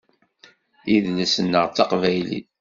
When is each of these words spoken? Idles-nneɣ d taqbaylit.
Idles-nneɣ 0.95 1.65
d 1.67 1.73
taqbaylit. 1.77 2.47